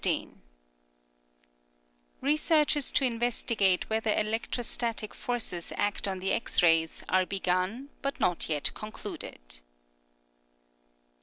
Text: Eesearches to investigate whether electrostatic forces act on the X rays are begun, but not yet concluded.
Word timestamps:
Eesearches 2.23 2.91
to 2.91 3.05
investigate 3.05 3.87
whether 3.87 4.11
electrostatic 4.11 5.13
forces 5.13 5.71
act 5.75 6.07
on 6.07 6.17
the 6.17 6.31
X 6.33 6.63
rays 6.63 7.03
are 7.07 7.23
begun, 7.23 7.89
but 8.01 8.19
not 8.19 8.49
yet 8.49 8.73
concluded. 8.73 9.57